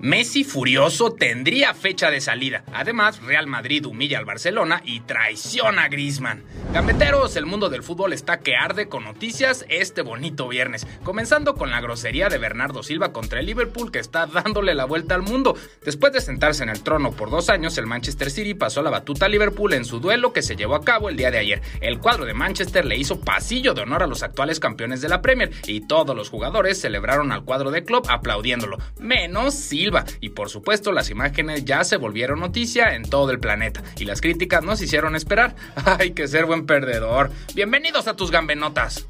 Messi 0.00 0.44
furioso 0.44 1.12
tendría 1.12 1.72
fecha 1.72 2.10
de 2.10 2.20
salida. 2.20 2.64
Además, 2.74 3.22
Real 3.22 3.46
Madrid 3.46 3.86
humilla 3.86 4.18
al 4.18 4.24
Barcelona 4.24 4.82
y 4.84 5.00
traiciona 5.00 5.84
a 5.84 5.88
Griezmann. 5.88 6.42
Gambeteros, 6.72 7.36
el 7.36 7.46
mundo 7.46 7.70
del 7.70 7.82
fútbol 7.82 8.12
está 8.12 8.40
que 8.40 8.56
arde 8.56 8.88
con 8.88 9.04
noticias 9.04 9.64
este 9.68 10.02
bonito 10.02 10.48
viernes, 10.48 10.86
comenzando 11.04 11.54
con 11.54 11.70
la 11.70 11.80
grosería 11.80 12.28
de 12.28 12.38
Bernardo 12.38 12.82
Silva 12.82 13.12
contra 13.12 13.40
el 13.40 13.46
Liverpool 13.46 13.92
que 13.92 14.00
está 14.00 14.26
dándole 14.26 14.74
la 14.74 14.84
vuelta 14.84 15.14
al 15.14 15.22
mundo. 15.22 15.56
Después 15.84 16.12
de 16.12 16.20
sentarse 16.20 16.64
en 16.64 16.68
el 16.68 16.82
trono 16.82 17.12
por 17.12 17.30
dos 17.30 17.48
años, 17.48 17.78
el 17.78 17.86
Manchester 17.86 18.30
City 18.30 18.54
pasó 18.54 18.82
la 18.82 18.90
batuta 18.90 19.26
a 19.26 19.28
Liverpool 19.30 19.72
en 19.72 19.84
su 19.84 20.00
duelo 20.00 20.32
que 20.32 20.42
se 20.42 20.56
llevó 20.56 20.74
a 20.74 20.84
cabo 20.84 21.08
el 21.08 21.16
día 21.16 21.30
de 21.30 21.38
ayer. 21.38 21.62
El 21.80 22.00
cuadro 22.00 22.24
de 22.26 22.34
Manchester 22.34 22.84
le 22.84 22.98
hizo 22.98 23.20
pasillo 23.20 23.72
de 23.72 23.82
honor 23.82 24.02
a 24.02 24.06
los 24.06 24.22
actuales 24.22 24.60
campeones 24.60 25.00
de 25.00 25.08
la 25.08 25.22
Premier 25.22 25.50
y 25.66 25.86
todos 25.86 26.14
los 26.14 26.28
jugadores 26.28 26.80
celebraron 26.80 27.32
al 27.32 27.44
cuadro 27.44 27.70
de 27.70 27.84
club 27.84 28.04
aplaudiéndolo, 28.08 28.78
menos 28.98 29.54
Silva 29.54 29.93
y 30.20 30.30
por 30.30 30.48
supuesto 30.48 30.92
las 30.92 31.10
imágenes 31.10 31.64
ya 31.64 31.84
se 31.84 31.96
volvieron 31.96 32.40
noticia 32.40 32.94
en 32.94 33.02
todo 33.02 33.30
el 33.30 33.38
planeta 33.38 33.82
y 33.98 34.04
las 34.04 34.20
críticas 34.20 34.64
nos 34.64 34.80
hicieron 34.80 35.14
esperar. 35.14 35.54
Hay 35.98 36.12
que 36.12 36.26
ser 36.26 36.46
buen 36.46 36.66
perdedor. 36.66 37.30
Bienvenidos 37.54 38.08
a 38.08 38.16
tus 38.16 38.30
gambenotas. 38.30 39.06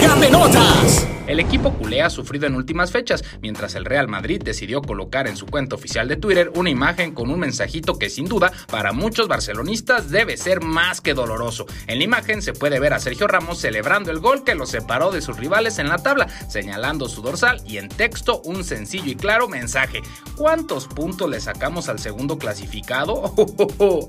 ¡Gambenotas! 0.00 1.06
El 1.26 1.40
equipo 1.40 1.72
culé 1.72 2.02
ha 2.02 2.10
sufrido 2.10 2.46
en 2.46 2.54
últimas 2.54 2.92
fechas, 2.92 3.24
mientras 3.40 3.74
el 3.74 3.86
Real 3.86 4.08
Madrid 4.08 4.42
decidió 4.44 4.82
colocar 4.82 5.26
en 5.26 5.36
su 5.36 5.46
cuenta 5.46 5.74
oficial 5.74 6.06
de 6.06 6.16
Twitter 6.16 6.52
una 6.54 6.68
imagen 6.68 7.14
con 7.14 7.30
un 7.30 7.40
mensajito 7.40 7.98
que 7.98 8.10
sin 8.10 8.26
duda 8.26 8.52
para 8.70 8.92
muchos 8.92 9.26
barcelonistas 9.26 10.10
debe 10.10 10.36
ser 10.36 10.62
más 10.62 11.00
que 11.00 11.14
doloroso. 11.14 11.64
En 11.86 11.98
la 11.98 12.04
imagen 12.04 12.42
se 12.42 12.52
puede 12.52 12.78
ver 12.78 12.92
a 12.92 12.98
Sergio 12.98 13.26
Ramos 13.26 13.58
celebrando 13.58 14.10
el 14.10 14.18
gol 14.18 14.44
que 14.44 14.54
lo 14.54 14.66
separó 14.66 15.10
de 15.12 15.22
sus 15.22 15.38
rivales 15.38 15.78
en 15.78 15.88
la 15.88 15.96
tabla, 15.96 16.28
señalando 16.50 17.08
su 17.08 17.22
dorsal 17.22 17.62
y 17.66 17.78
en 17.78 17.88
texto 17.88 18.42
un 18.44 18.62
sencillo 18.62 19.10
y 19.10 19.16
claro 19.16 19.48
mensaje. 19.48 20.02
¿Cuántos 20.36 20.86
puntos 20.88 21.30
le 21.30 21.40
sacamos 21.40 21.88
al 21.88 22.00
segundo 22.00 22.36
clasificado? 22.36 23.34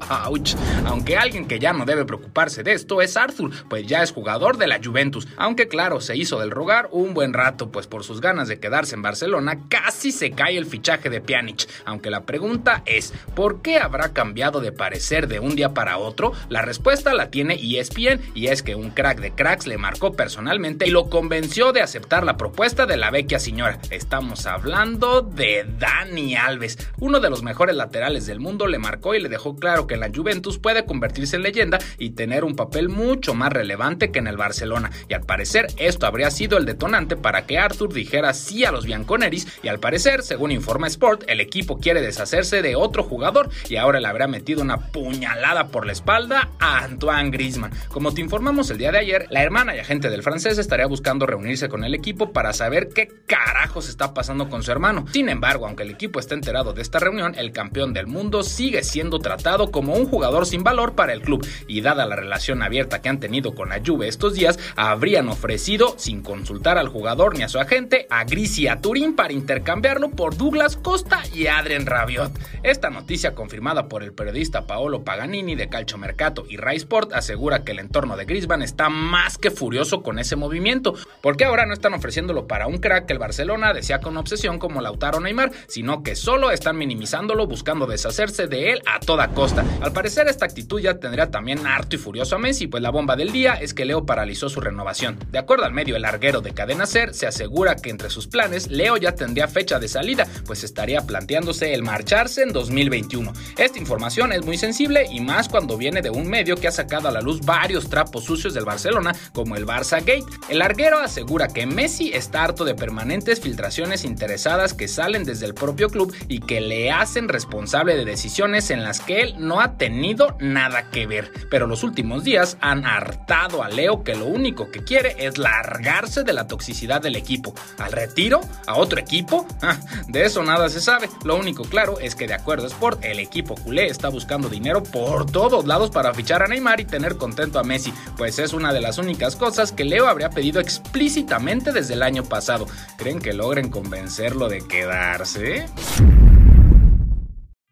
¡Auch! 0.10 0.56
Aunque 0.86 1.16
alguien 1.16 1.48
que 1.48 1.60
ya 1.60 1.72
no 1.72 1.86
debe 1.86 2.04
preocuparse 2.04 2.62
de 2.64 2.74
esto 2.74 3.02
es 3.02 3.16
Arthur, 3.16 3.52
pues 3.70 3.88
ya 3.88 4.04
es 4.04 4.12
jugador 4.12 4.58
de 4.58 4.68
la 4.68 4.82
Juventus, 4.84 5.28
aunque 5.38 5.70
claro, 5.70 6.02
se 6.02 6.18
hizo 6.18 6.40
del 6.40 6.52
rogar 6.52 6.90
un 6.92 7.05
buen 7.14 7.34
rato, 7.34 7.70
pues 7.72 7.88
por 7.88 8.04
sus 8.04 8.22
ganas 8.22 8.48
de 8.48 8.60
quedarse 8.60 8.96
en 8.96 9.02
Barcelona 9.02 9.60
casi 9.70 10.12
se 10.12 10.32
cae 10.32 10.58
el 10.58 10.66
fichaje 10.66 11.10
de 11.10 11.22
Pjanic. 11.22 11.68
Aunque 11.86 12.10
la 12.10 12.26
pregunta 12.26 12.82
es, 12.86 13.14
¿por 13.36 13.62
qué 13.62 13.78
habrá 13.78 14.14
cambiado 14.14 14.62
de 14.62 14.72
parecer 14.72 15.28
de 15.28 15.40
un 15.40 15.56
día 15.56 15.74
para 15.74 15.98
otro? 15.98 16.34
La 16.50 16.62
respuesta 16.62 17.14
la 17.14 17.30
tiene 17.30 17.56
ESPN 17.56 18.22
y 18.34 18.48
es 18.48 18.64
que 18.64 18.76
un 18.76 18.90
crack 18.90 19.20
de 19.20 19.32
cracks 19.32 19.68
le 19.68 19.78
marcó 19.78 20.14
personalmente 20.14 20.88
y 20.88 20.92
lo 20.92 21.10
convenció 21.10 21.72
de 21.72 21.82
aceptar 21.82 22.24
la 22.24 22.38
propuesta 22.38 22.86
de 22.86 22.98
la 22.98 23.12
vecchia 23.12 23.40
señora. 23.40 23.80
Estamos 23.92 24.46
hablando 24.46 25.22
de 25.22 25.66
Dani 25.78 26.36
Alves, 26.36 26.78
uno 27.00 27.20
de 27.20 27.30
los 27.30 27.44
mejores 27.44 27.76
laterales 27.76 28.26
del 28.26 28.40
mundo, 28.40 28.68
le 28.68 28.80
marcó 28.80 29.16
y 29.16 29.22
le 29.22 29.30
dejó 29.30 29.56
claro 29.56 29.88
que 29.88 29.96
en 29.96 30.00
la 30.00 30.12
Juventus 30.14 30.60
puede 30.60 30.86
convertirse 30.86 31.36
en 31.36 31.44
leyenda 31.44 31.80
y 31.98 32.12
tener 32.12 32.44
un 32.44 32.56
papel 32.56 32.90
mucho 32.90 33.34
más 33.34 33.52
relevante 33.52 34.12
que 34.12 34.20
en 34.20 34.28
el 34.28 34.38
Barcelona. 34.38 34.92
Y 35.10 35.14
al 35.14 35.22
parecer 35.22 35.68
esto 35.78 36.08
habría 36.08 36.32
sido 36.32 36.58
el 36.58 36.66
detonante 36.66 36.95
para 36.96 37.46
que 37.46 37.58
Arthur 37.58 37.94
dijera 37.94 38.34
sí 38.34 38.64
a 38.64 38.72
los 38.72 38.86
Bianconeris 38.86 39.60
y 39.62 39.68
al 39.68 39.82
parecer, 39.82 40.24
según 40.24 40.52
informa 40.52 40.88
Sport, 40.88 41.26
el 41.28 41.42
equipo 41.42 41.78
quiere 41.78 42.02
deshacerse 42.02 42.62
de 42.62 42.78
otro 42.78 43.04
jugador 43.04 43.50
y 43.68 43.76
ahora 43.76 44.00
le 44.00 44.08
habrá 44.08 44.28
metido 44.28 44.62
una 44.62 44.78
puñalada 44.78 45.68
por 45.68 45.86
la 45.86 45.92
espalda 45.92 46.52
a 46.58 46.86
Antoine 46.86 47.32
Griezmann. 47.32 47.74
Como 47.90 48.14
te 48.14 48.22
informamos 48.22 48.70
el 48.70 48.78
día 48.78 48.94
de 48.94 49.00
ayer, 49.00 49.28
la 49.30 49.44
hermana 49.44 49.76
y 49.76 49.80
agente 49.80 50.10
del 50.10 50.24
francés 50.24 50.58
estaría 50.58 50.86
buscando 50.86 51.26
reunirse 51.26 51.68
con 51.68 51.84
el 51.84 51.94
equipo 51.94 52.32
para 52.32 52.54
saber 52.54 52.88
qué 52.96 53.10
carajos 53.28 53.90
está 53.90 54.14
pasando 54.14 54.48
con 54.48 54.64
su 54.64 54.72
hermano. 54.72 55.06
Sin 55.12 55.28
embargo, 55.28 55.68
aunque 55.68 55.84
el 55.84 55.92
equipo 55.92 56.22
está 56.22 56.34
enterado 56.34 56.72
de 56.72 56.82
esta 56.82 57.00
reunión, 57.00 57.36
el 57.36 57.52
campeón 57.52 57.92
del 57.92 58.08
mundo 58.08 58.42
sigue 58.42 58.84
siendo 58.84 59.20
tratado 59.20 59.70
como 59.70 59.96
un 59.96 60.06
jugador 60.06 60.46
sin 60.46 60.64
valor 60.64 60.96
para 60.96 61.12
el 61.12 61.22
club 61.22 61.46
y 61.68 61.82
dada 61.82 62.06
la 62.06 62.16
relación 62.16 62.64
abierta 62.64 63.02
que 63.02 63.10
han 63.10 63.20
tenido 63.20 63.54
con 63.54 63.68
la 63.68 63.82
Juve 63.86 64.08
estos 64.08 64.34
días, 64.34 64.58
habrían 64.78 65.28
ofrecido, 65.28 65.96
sin 65.98 66.22
consultar 66.22 66.78
al 66.86 66.92
jugador 66.92 67.36
ni 67.36 67.44
a 67.44 67.50
su 67.50 67.60
agente, 67.60 68.06
a 68.10 68.24
Gris 68.26 68.60
y 68.60 68.68
a 68.68 68.80
Turín 68.80 69.16
para 69.16 69.34
intercambiarlo 69.34 70.12
por 70.12 70.38
Douglas 70.38 70.78
Costa 70.78 71.24
y 71.34 71.48
Adrien 71.48 71.88
Rabiot. 71.88 72.32
Esta 72.62 72.92
noticia 72.92 73.34
confirmada 73.34 73.88
por 73.88 74.04
el 74.04 74.14
periodista 74.14 74.68
Paolo 74.68 75.04
Paganini 75.04 75.56
de 75.56 75.68
Calcio 75.68 75.98
Mercato 75.98 76.46
y 76.48 76.58
Rai 76.58 76.78
Sport 76.78 77.14
asegura 77.14 77.64
que 77.64 77.72
el 77.72 77.80
entorno 77.80 78.16
de 78.18 78.26
Griezmann 78.26 78.62
está 78.62 78.90
más 78.90 79.38
que 79.38 79.50
furioso 79.50 80.04
con 80.04 80.20
ese 80.20 80.36
movimiento, 80.36 80.94
porque 81.22 81.46
ahora 81.46 81.66
no 81.66 81.74
están 81.74 81.94
ofreciéndolo 81.94 82.48
para 82.48 82.68
un 82.68 82.78
crack 82.78 83.08
que 83.08 83.14
el 83.14 83.20
Barcelona 83.20 83.74
decía 83.74 84.00
con 84.00 84.16
obsesión 84.18 84.60
como 84.60 84.82
Lautaro 84.82 85.20
Neymar, 85.20 85.52
sino 85.68 86.04
que 86.04 86.16
solo 86.16 86.52
están 86.52 86.78
minimizándolo 86.78 87.48
buscando 87.48 87.88
deshacerse 87.88 88.46
de 88.48 88.74
él 88.74 88.82
a 88.86 89.00
toda 89.00 89.30
costa. 89.30 89.66
Al 89.82 89.92
parecer 89.92 90.28
esta 90.28 90.46
actitud 90.46 90.80
ya 90.80 91.00
tendría 91.00 91.32
también 91.32 91.66
harto 91.66 91.96
y 91.96 92.00
furioso 92.00 92.36
a 92.36 92.40
Messi, 92.40 92.68
pues 92.68 92.84
la 92.84 92.92
bomba 92.92 93.16
del 93.16 93.32
día 93.32 93.54
es 93.54 93.74
que 93.74 93.86
Leo 93.86 94.06
paralizó 94.06 94.50
su 94.50 94.62
renovación. 94.62 95.18
De 95.32 95.40
acuerdo 95.40 95.66
al 95.66 95.74
medio 95.74 95.96
El 95.96 96.04
Larguero 96.04 96.42
de 96.42 96.52
Cadena 96.52 96.75
Ser, 96.86 97.14
se 97.14 97.26
asegura 97.26 97.78
que 97.78 97.90
entre 97.90 98.10
sus 98.10 98.28
planes 98.28 98.68
Leo 98.70 98.98
ya 98.98 99.16
tendría 99.16 99.48
fecha 99.48 99.80
de 99.80 99.88
salida, 99.88 100.28
pues 100.46 100.64
estaría 100.64 101.02
planteándose 101.02 101.74
el 101.74 101.82
marcharse 101.82 102.44
en 102.44 102.54
2021. 102.54 103.34
Esta 103.58 103.80
información 103.80 104.34
es 104.34 104.46
muy 104.46 104.58
sensible 104.58 105.08
y 105.10 105.22
más 105.22 105.50
cuando 105.50 105.78
viene 105.78 106.02
de 106.02 106.10
un 106.10 106.28
medio 106.28 106.58
que 106.58 106.68
ha 106.68 106.72
sacado 106.72 107.08
a 107.08 107.12
la 107.12 107.22
luz 107.22 107.42
varios 107.42 107.90
trapos 107.90 108.26
sucios 108.26 108.54
del 108.54 108.66
Barcelona, 108.66 109.16
como 109.34 109.56
el 109.56 109.66
Barça 109.66 110.00
Gate. 110.00 110.26
El 110.50 110.60
larguero 110.60 111.00
asegura 111.00 111.48
que 111.48 111.66
Messi 111.66 112.12
está 112.14 112.44
harto 112.44 112.66
de 112.66 112.76
permanentes 112.76 113.40
filtraciones 113.40 114.04
interesadas 114.04 114.74
que 114.74 114.88
salen 114.88 115.24
desde 115.24 115.46
el 115.46 115.54
propio 115.54 115.90
club 115.90 116.14
y 116.28 116.40
que 116.40 116.62
le 116.62 116.92
hacen 116.92 117.30
responsable 117.30 117.96
de 117.96 118.06
decisiones 118.06 118.70
en 118.70 118.84
las 118.84 119.00
que 119.00 119.22
él 119.22 119.36
no 119.40 119.62
ha 119.62 119.78
tenido 119.78 120.36
nada 120.40 120.90
que 120.92 121.08
ver. 121.08 121.32
Pero 121.50 121.68
los 121.68 121.84
últimos 121.84 122.24
días 122.24 122.58
han 122.62 122.86
hartado 122.86 123.64
a 123.64 123.70
Leo 123.70 124.04
que 124.04 124.16
lo 124.16 124.26
único 124.26 124.72
que 124.72 124.84
quiere 124.84 125.16
es 125.26 125.38
largarse 125.38 126.24
de 126.24 126.34
la 126.34 126.48
del 126.74 127.16
equipo. 127.16 127.54
¿Al 127.78 127.92
retiro? 127.92 128.42
¿A 128.68 128.76
otro 128.76 129.00
equipo? 129.00 129.46
Ah, 129.62 129.78
de 130.08 130.26
eso 130.26 130.44
nada 130.44 130.70
se 130.70 130.80
sabe. 130.80 131.10
Lo 131.24 131.36
único 131.36 131.64
claro 131.64 132.00
es 132.00 132.16
que 132.16 132.28
de 132.28 132.34
acuerdo 132.34 132.66
a 132.66 132.68
Sport, 132.68 133.04
el 133.04 133.20
equipo 133.20 133.56
culé 133.56 133.88
está 133.88 134.10
buscando 134.10 134.50
dinero 134.50 134.84
por 134.84 135.30
todos 135.30 135.66
lados 135.66 135.90
para 135.90 136.14
fichar 136.14 136.44
a 136.44 136.48
Neymar 136.48 136.80
y 136.80 136.86
tener 136.86 137.18
contento 137.18 137.60
a 137.60 137.64
Messi, 137.64 137.94
pues 138.18 138.40
es 138.40 138.54
una 138.54 138.74
de 138.74 138.82
las 138.82 138.98
únicas 138.98 139.36
cosas 139.36 139.72
que 139.72 139.84
Leo 139.84 140.08
habría 140.08 140.30
pedido 140.30 140.60
explícitamente 140.60 141.72
desde 141.72 141.94
el 141.94 142.04
año 142.04 142.24
pasado. 142.24 142.68
¿Creen 142.98 143.20
que 143.20 143.34
logren 143.34 143.70
convencerlo 143.70 144.50
de 144.50 144.60
quedarse? 144.60 145.66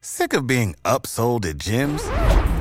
Sick 0.02 0.34
of 0.34 0.46
being 0.46 0.76
upsold 0.84 1.46
at 1.46 1.58
gyms? 1.58 2.04